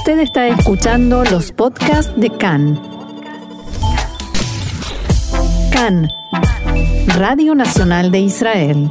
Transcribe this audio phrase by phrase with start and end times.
[0.00, 2.80] Usted está escuchando los podcasts de CAN.
[5.70, 6.08] CAN,
[7.18, 8.90] Radio Nacional de Israel.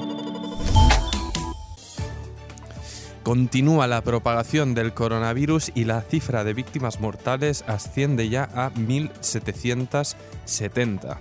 [3.23, 11.17] Continúa la propagación del coronavirus y la cifra de víctimas mortales asciende ya a 1.770.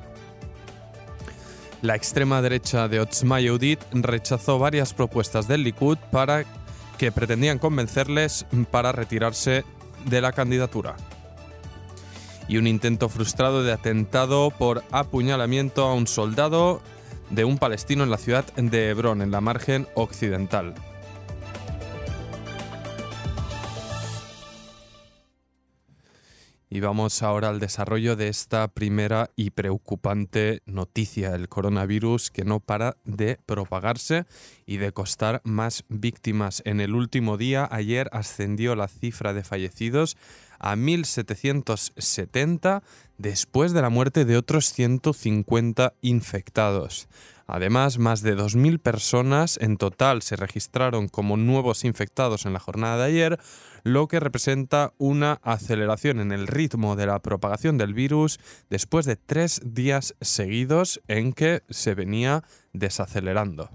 [1.81, 6.45] La extrema derecha de Otzma Yehudit rechazó varias propuestas del Likud para
[6.99, 9.65] que pretendían convencerles para retirarse
[10.07, 10.97] de la candidatura.
[12.49, 16.81] Y un intento frustrado de atentado por apuñalamiento a un soldado
[17.31, 20.75] de un palestino en la ciudad de Hebrón, en la margen occidental.
[26.71, 32.61] Y vamos ahora al desarrollo de esta primera y preocupante noticia, el coronavirus que no
[32.61, 34.27] para de propagarse
[34.67, 36.61] y de costar más víctimas.
[36.67, 40.19] En el último día, ayer, ascendió la cifra de fallecidos
[40.59, 42.83] a 1.770
[43.17, 47.09] después de la muerte de otros 150 infectados.
[47.51, 52.99] Además, más de 2.000 personas en total se registraron como nuevos infectados en la jornada
[52.99, 53.41] de ayer,
[53.85, 59.17] lo que representa una aceleración en el ritmo de la propagación del virus después de
[59.17, 63.71] tres días seguidos en que se venía desacelerando.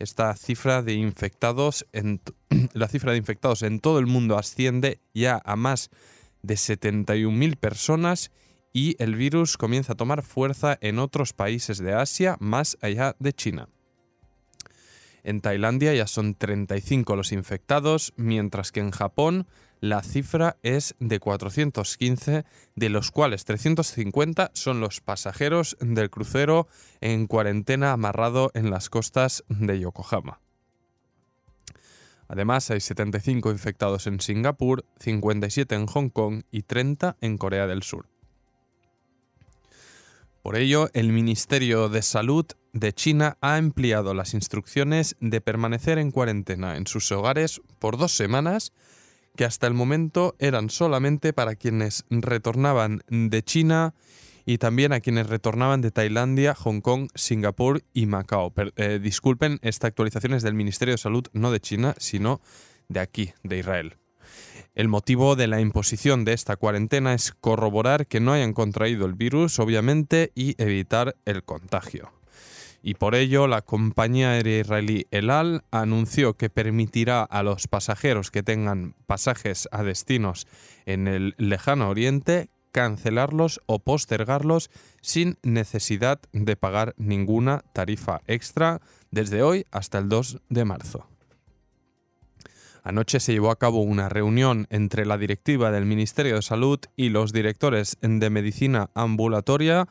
[0.00, 1.86] Esta cifra de infectados
[2.72, 5.90] la cifra de infectados en todo el mundo asciende ya a más
[6.42, 8.32] de 71.000 personas
[8.76, 13.32] y el virus comienza a tomar fuerza en otros países de Asia más allá de
[13.32, 13.70] China.
[15.24, 19.46] En Tailandia ya son 35 los infectados, mientras que en Japón
[19.80, 26.68] la cifra es de 415, de los cuales 350 son los pasajeros del crucero
[27.00, 30.42] en cuarentena amarrado en las costas de Yokohama.
[32.28, 37.82] Además, hay 75 infectados en Singapur, 57 en Hong Kong y 30 en Corea del
[37.82, 38.06] Sur.
[40.46, 46.12] Por ello, el Ministerio de Salud de China ha ampliado las instrucciones de permanecer en
[46.12, 48.72] cuarentena en sus hogares por dos semanas,
[49.34, 53.94] que hasta el momento eran solamente para quienes retornaban de China
[54.44, 58.52] y también a quienes retornaban de Tailandia, Hong Kong, Singapur y Macao.
[58.76, 62.40] Eh, disculpen, esta actualización es del Ministerio de Salud, no de China, sino
[62.86, 63.96] de aquí, de Israel.
[64.76, 69.14] El motivo de la imposición de esta cuarentena es corroborar que no hayan contraído el
[69.14, 72.12] virus, obviamente, y evitar el contagio.
[72.82, 78.30] Y por ello, la compañía aérea israelí El Al anunció que permitirá a los pasajeros
[78.30, 80.46] que tengan pasajes a destinos
[80.84, 84.70] en el lejano oriente cancelarlos o postergarlos
[85.00, 91.15] sin necesidad de pagar ninguna tarifa extra desde hoy hasta el 2 de marzo.
[92.86, 97.08] Anoche se llevó a cabo una reunión entre la directiva del Ministerio de Salud y
[97.08, 99.88] los directores de medicina ambulatoria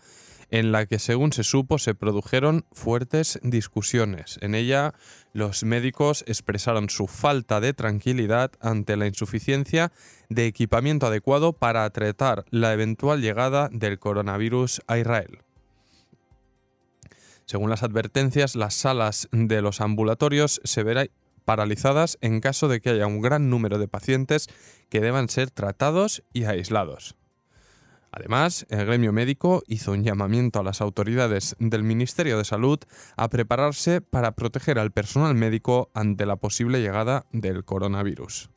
[0.50, 4.40] en la que, según se supo, se produjeron fuertes discusiones.
[4.42, 4.94] En ella,
[5.34, 9.92] los médicos expresaron su falta de tranquilidad ante la insuficiencia
[10.30, 15.40] de equipamiento adecuado para tratar la eventual llegada del coronavirus a Israel.
[17.44, 21.10] Según las advertencias, las salas de los ambulatorios se, verán
[21.46, 24.48] paralizadas en caso de que haya un gran número de pacientes
[24.90, 27.16] que deban ser tratados y aislados.
[28.12, 32.80] Además, el gremio médico hizo un llamamiento a las autoridades del Ministerio de Salud
[33.18, 38.50] a prepararse para proteger al personal médico ante la posible llegada del coronavirus.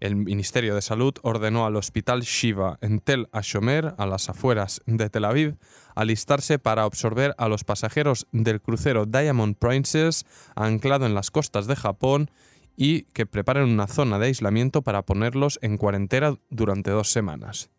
[0.00, 5.10] El Ministerio de Salud ordenó al Hospital Shiva en Tel Ashomer, a las afueras de
[5.10, 5.56] Tel Aviv,
[5.96, 11.74] alistarse para absorber a los pasajeros del crucero Diamond Princess anclado en las costas de
[11.74, 12.30] Japón
[12.76, 17.70] y que preparen una zona de aislamiento para ponerlos en cuarentena durante dos semanas.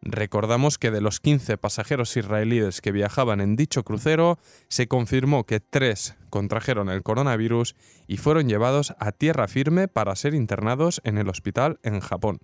[0.00, 4.38] Recordamos que de los 15 pasajeros israelíes que viajaban en dicho crucero,
[4.68, 7.74] se confirmó que tres contrajeron el coronavirus
[8.06, 12.38] y fueron llevados a tierra firme para ser internados en el hospital en Japón.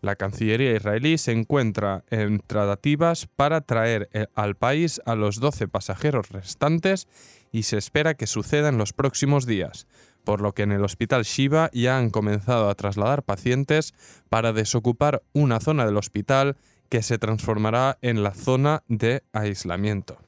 [0.00, 5.66] La Cancillería israelí se encuentra en tratativas para traer eh, al país a los 12
[5.66, 7.08] pasajeros restantes
[7.50, 9.88] y se espera que suceda en los próximos días,
[10.24, 13.94] por lo que en el hospital Shiva ya han comenzado a trasladar pacientes
[14.28, 16.56] para desocupar una zona del hospital
[16.88, 20.18] que se transformará en la zona de aislamiento.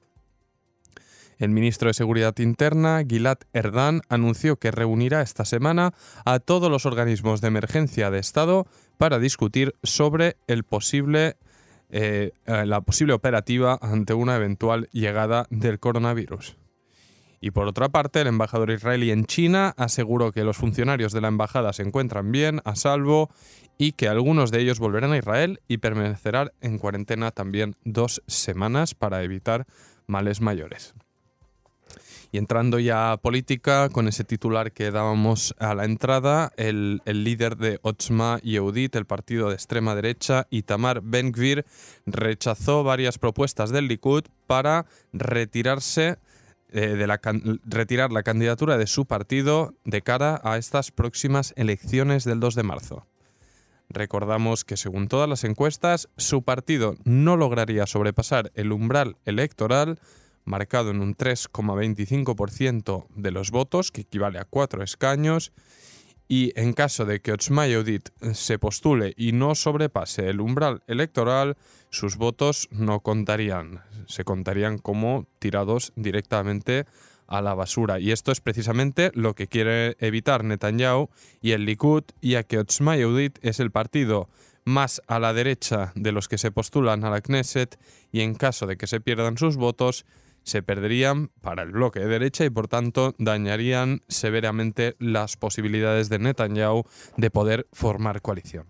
[1.40, 5.94] El ministro de Seguridad Interna, Gilad Erdan, anunció que reunirá esta semana
[6.26, 8.66] a todos los organismos de emergencia de Estado
[8.98, 10.36] para discutir sobre
[10.68, 11.38] posible,
[11.88, 16.59] eh, la posible operativa ante una eventual llegada del coronavirus.
[17.40, 21.28] Y por otra parte, el embajador israelí en China aseguró que los funcionarios de la
[21.28, 23.30] embajada se encuentran bien, a salvo,
[23.78, 28.94] y que algunos de ellos volverán a Israel y permanecerán en cuarentena también dos semanas
[28.94, 29.66] para evitar
[30.06, 30.94] males mayores.
[32.32, 37.56] Y entrando ya a política, con ese titular que dábamos a la entrada, el, líder
[37.56, 41.64] de Otzma Yehudit, el partido de extrema derecha, Itamar Ben-Gvir,
[42.06, 46.18] rechazó varias propuestas del Likud para retirarse
[46.72, 47.20] eh, de la,
[47.64, 52.62] retirar la candidatura de su partido de cara a estas próximas elecciones del 2 de
[52.62, 53.06] marzo.
[53.88, 59.98] Recordamos que según todas las encuestas, su partido no lograría sobrepasar el umbral electoral
[60.44, 65.52] marcado en un 3,25% de los votos, que equivale a cuatro escaños,
[66.30, 67.64] y en caso de que Otzma
[68.34, 71.56] se postule y no sobrepase el umbral electoral,
[71.90, 76.86] sus votos no contarían, se contarían como tirados directamente
[77.26, 77.98] a la basura.
[77.98, 81.10] Y esto es precisamente lo que quiere evitar Netanyahu
[81.40, 84.28] y el Likud, ya que Otzma es el partido
[84.64, 87.76] más a la derecha de los que se postulan a la Knesset
[88.12, 90.06] y en caso de que se pierdan sus votos,
[90.50, 96.18] se perderían para el bloque de derecha y por tanto dañarían severamente las posibilidades de
[96.18, 96.84] Netanyahu
[97.16, 98.66] de poder formar coalición.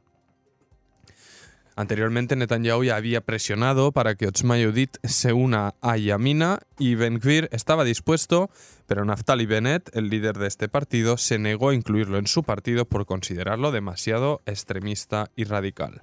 [1.76, 7.18] Anteriormente Netanyahu ya había presionado para que Otzma Yehudit se una a Yamina y Ben
[7.18, 8.50] Gvir estaba dispuesto,
[8.86, 12.84] pero Naftali Bennett, el líder de este partido, se negó a incluirlo en su partido
[12.84, 16.02] por considerarlo demasiado extremista y radical.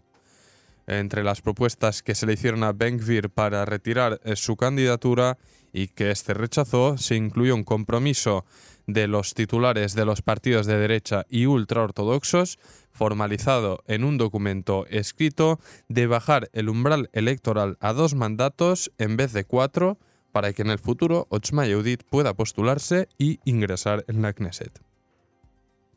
[0.87, 5.37] Entre las propuestas que se le hicieron a Ben Gvir para retirar eh, su candidatura
[5.73, 8.45] y que este rechazó, se incluyó un compromiso
[8.87, 12.57] de los titulares de los partidos de derecha y ultraortodoxos,
[12.91, 15.59] formalizado en un documento escrito,
[15.89, 19.97] de bajar el umbral electoral a dos mandatos en vez de cuatro,
[20.31, 24.81] para que en el futuro Otzma Yehudit pueda postularse y ingresar en la Knesset.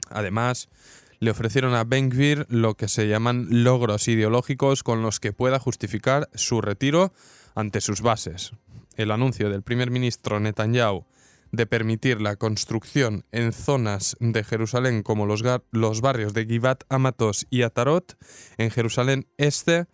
[0.08, 0.69] Además,
[1.20, 5.58] le ofrecieron a Ben Gvir lo que se llaman logros ideológicos con los que pueda
[5.58, 7.12] justificar su retiro
[7.55, 8.52] ante sus bases,
[9.00, 11.06] el anuncio del primer ministro Netanyahu
[11.52, 15.43] de permitir la construcción en zonas de Jerusalén como los,
[15.73, 18.17] los barrios de Givat Amatos y Atarot,
[18.56, 19.87] en Jerusalén Este,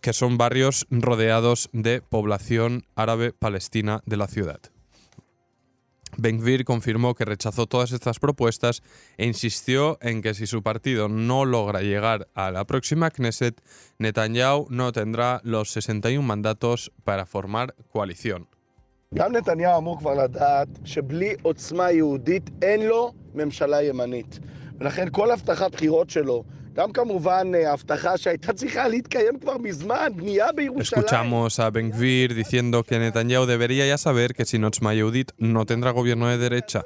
[0.00, 4.71] que son barrios rodeados de población árabe palestina de la ciudad.
[6.16, 8.82] Ben-Gvir confirmó que rechazó todas estas propuestas
[9.16, 13.60] e insistió en que si su partido no logra llegar a la próxima Knesset,
[13.98, 18.48] Netanyahu no tendrá los 61 mandatos para formar coalición.
[30.80, 35.66] Escuchamos a Ben Gvir diciendo que Netanyahu debería ya saber que sin Otzma Yehudit no
[35.66, 36.84] tendrá gobierno de derecha.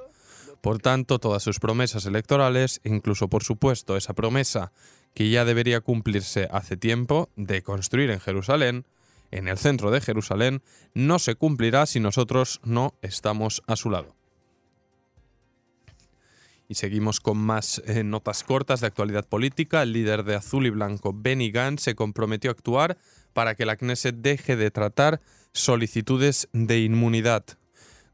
[0.61, 4.73] Por tanto, todas sus promesas electorales, incluso por supuesto esa promesa
[5.15, 8.87] que ya debería cumplirse hace tiempo de construir en Jerusalén,
[9.31, 10.63] en el centro de Jerusalén,
[10.95, 14.16] no se cumplirá si nosotros no estamos a su lado.
[16.69, 19.83] Y seguimos con más eh, notas cortas de actualidad política.
[19.83, 22.99] El líder de Azul y Blanco, Benny Gantz, se comprometió a actuar
[23.33, 25.21] para que la Knesset deje de tratar
[25.53, 27.45] solicitudes de inmunidad.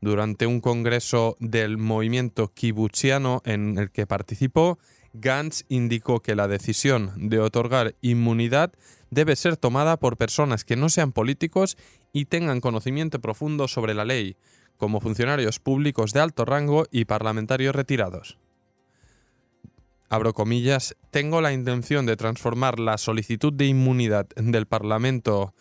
[0.01, 4.79] Durante un congreso del movimiento kibutziano en el que participó,
[5.15, 8.73] Gantz indicó que la decisión de otorgar inmunidad
[9.11, 11.77] debe ser tomada por personas que no sean políticos
[12.13, 14.37] y tengan conocimiento profundo sobre la ley,
[14.77, 18.42] como funcionarios públicos de alto rango y parlamentarios retirados
[20.13, 25.55] abro comillas, tengo la intención de transformar la solicitud de inmunidad del Parlamento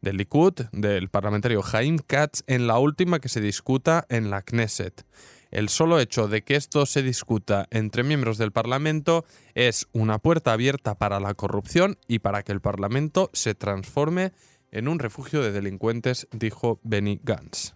[0.00, 5.04] del Likud, del parlamentario Jaim Katz, en la última que se discuta en la Knesset.
[5.50, 9.24] El solo hecho de que esto se discuta entre miembros del Parlamento
[9.56, 14.32] es una puerta abierta para la corrupción y para que el Parlamento se transforme
[14.70, 17.74] en un refugio de delincuentes, dijo Benny Gantz.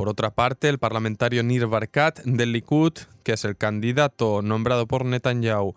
[0.00, 5.04] Por otra parte, el parlamentario Nir Barkat del Likud, que es el candidato nombrado por
[5.04, 5.74] Netanyahu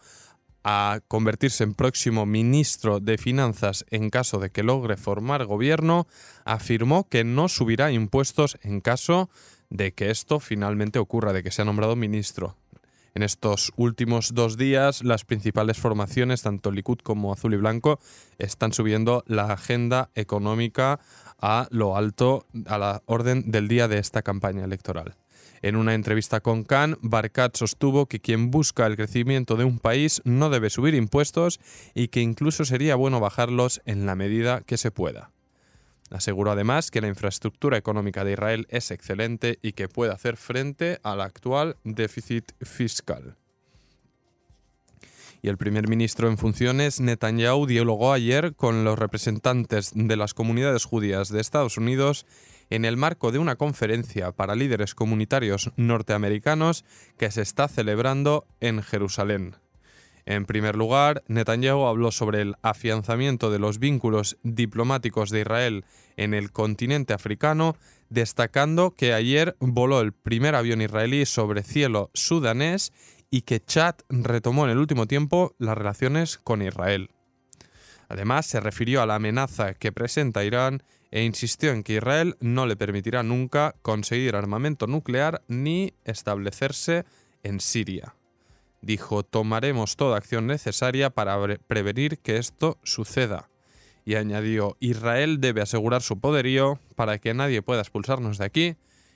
[0.63, 6.07] a convertirse en próximo ministro de Finanzas en caso de que logre formar gobierno,
[6.45, 9.29] afirmó que no subirá impuestos en caso
[9.69, 12.55] de que esto finalmente ocurra, de que sea nombrado ministro.
[13.15, 17.99] En estos últimos dos días, las principales formaciones, tanto Likud como Azul y Blanco,
[18.39, 20.99] están subiendo la agenda económica
[21.39, 25.15] a lo alto, a la orden del día de esta campaña electoral.
[25.61, 30.21] En una entrevista con Khan, Barkat sostuvo que quien busca el crecimiento de un país
[30.25, 31.59] no debe subir impuestos
[31.93, 35.32] y que incluso sería bueno bajarlos en la medida que se pueda.
[36.13, 40.99] Aseguró además que la infraestructura económica de Israel es excelente y que puede hacer frente
[41.01, 43.35] al actual déficit fiscal.
[45.41, 50.85] Y el primer ministro en funciones, Netanyahu, dialogó ayer con los representantes de las comunidades
[50.85, 52.27] judías de Estados Unidos
[52.69, 56.85] en el marco de una conferencia para líderes comunitarios norteamericanos
[57.17, 59.62] que se está celebrando en Jerusalén.
[60.25, 66.33] En primer lugar, Netanyahu habló sobre el afianzamiento de los vínculos diplomáticos de Israel en
[66.33, 67.75] el continente africano,
[68.09, 72.93] destacando que ayer voló el primer avión israelí sobre cielo sudanés
[73.29, 77.09] y que Chad retomó en el último tiempo las relaciones con Israel.
[78.07, 82.65] Además, se refirió a la amenaza que presenta Irán e insistió en que Israel no
[82.65, 87.05] le permitirá nunca conseguir armamento nuclear ni establecerse
[87.43, 88.15] en Siria.
[88.83, 91.37] Dijo, tomaremos toda acción necesaria para
[91.67, 93.49] prevenir que esto suceda.
[94.03, 98.75] Y añadió, Israel debe asegurar su poderío para que nadie pueda expulsarnos de aquí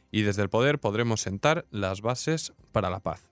[0.10, 3.30] y desde el poder podremos sentar las bases para la paz.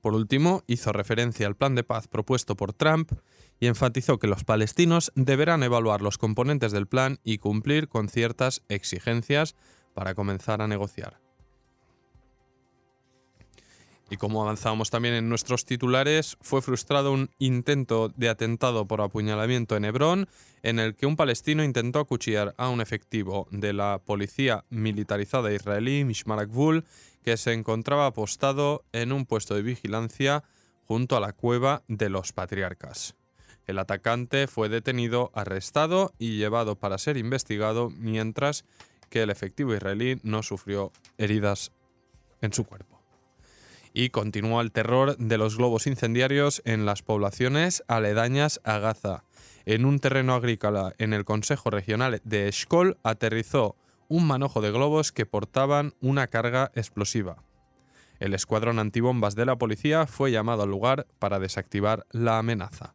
[0.00, 3.12] Por último, hizo referencia al plan de paz propuesto por Trump
[3.60, 8.62] y enfatizó que los palestinos deberán evaluar los componentes del plan y cumplir con ciertas
[8.70, 9.56] exigencias
[9.92, 11.27] para comenzar a negociar.
[14.10, 19.76] Y como avanzábamos también en nuestros titulares, fue frustrado un intento de atentado por apuñalamiento
[19.76, 20.28] en Hebrón,
[20.62, 26.04] en el que un palestino intentó acuchillar a un efectivo de la policía militarizada israelí,
[26.04, 26.84] Mishmar Akbul,
[27.22, 30.42] que se encontraba apostado en un puesto de vigilancia
[30.86, 33.14] junto a la cueva de los patriarcas.
[33.66, 38.64] El atacante fue detenido, arrestado y llevado para ser investigado, mientras
[39.10, 41.72] que el efectivo israelí no sufrió heridas
[42.40, 42.97] en su cuerpo
[43.92, 49.24] y continúa el terror de los globos incendiarios en las poblaciones aledañas a Gaza.
[49.66, 53.76] En un terreno agrícola en el Consejo Regional de Eshkol aterrizó
[54.08, 57.44] un manojo de globos que portaban una carga explosiva.
[58.18, 62.94] El escuadrón antibombas de la policía fue llamado al lugar para desactivar la amenaza.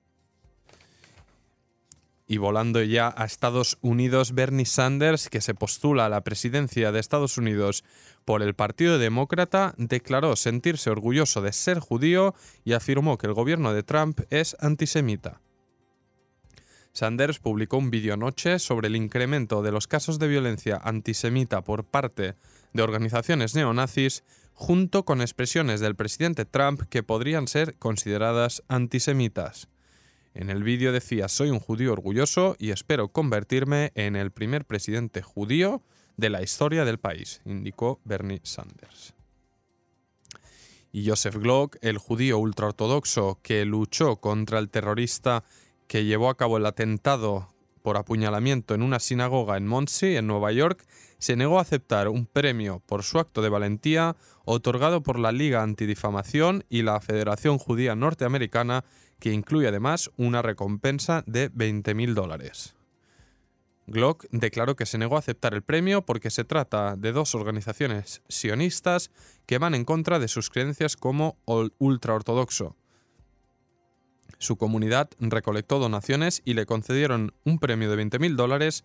[2.33, 6.99] Y volando ya a Estados Unidos, Bernie Sanders, que se postula a la presidencia de
[6.99, 7.83] Estados Unidos
[8.25, 12.33] por el Partido Demócrata, declaró sentirse orgulloso de ser judío
[12.65, 15.41] y afirmó que el gobierno de Trump es antisemita.
[16.91, 21.83] Sanders publicó un vídeo anoche sobre el incremento de los casos de violencia antisemita por
[21.83, 22.33] parte
[22.73, 24.23] de organizaciones neonazis,
[24.53, 29.67] junto con expresiones del presidente Trump que podrían ser consideradas antisemitas.
[30.33, 35.21] En el vídeo decía, soy un judío orgulloso y espero convertirme en el primer presidente
[35.21, 35.83] judío
[36.17, 39.13] de la historia del país, indicó Bernie Sanders.
[40.91, 45.43] Y Joseph Glock, el judío ultraortodoxo que luchó contra el terrorista
[45.87, 50.51] que llevó a cabo el atentado por apuñalamiento en una sinagoga en Monsey, en Nueva
[50.51, 50.85] York,
[51.19, 55.61] se negó a aceptar un premio por su acto de valentía otorgado por la Liga
[55.61, 58.83] Antidifamación y la Federación Judía Norteamericana
[59.23, 62.75] que incluye además una recompensa de 20.000 dólares.
[63.87, 68.21] Glock declaró que se negó a aceptar el premio porque se trata de dos organizaciones
[68.27, 69.11] sionistas
[69.45, 72.75] que van en contra de sus creencias como ultraortodoxo.
[74.39, 78.83] Su comunidad recolectó donaciones y le concedieron un premio de 20.000 dólares,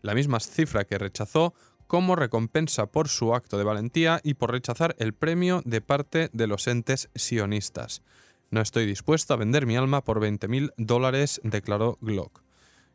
[0.00, 1.52] la misma cifra que rechazó,
[1.88, 6.46] como recompensa por su acto de valentía y por rechazar el premio de parte de
[6.46, 8.00] los entes sionistas.
[8.54, 12.44] No estoy dispuesto a vender mi alma por 20.000 dólares, declaró Glock.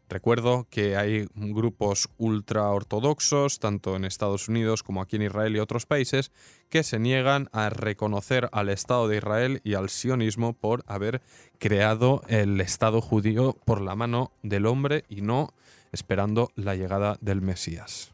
[0.08, 5.86] Recuerdo que hay grupos ultraortodoxos, tanto en Estados Unidos como aquí en Israel y otros
[5.86, 6.32] países,
[6.70, 11.22] que se niegan a reconocer al Estado de Israel y al sionismo por haber
[11.58, 15.54] creado el Estado judío por la mano del hombre y no
[15.92, 18.14] esperando la llegada del Mesías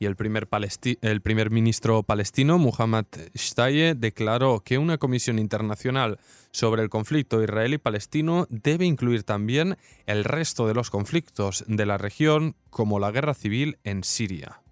[0.00, 3.04] y el primer, ministro palestino, Muhammad
[3.34, 6.18] Shtaye, declaró que una comisión internacional
[6.52, 9.76] sobre el conflicto israelí-palestino debe incluir también
[10.06, 14.62] el resto de los conflictos de la región, como la guerra civil en Siria.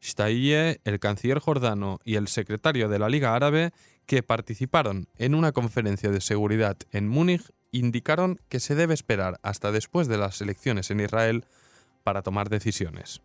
[0.00, 3.72] Shtaye, el canciller jordano y el secretario de la Liga Árabe,
[4.06, 9.72] que participaron en una conferencia de seguridad en Múnich, indicaron que se debe esperar hasta
[9.72, 11.44] después de las elecciones en Israel
[12.02, 13.20] para tomar decisiones.